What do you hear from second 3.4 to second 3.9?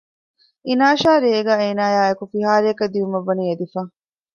އެދިފަ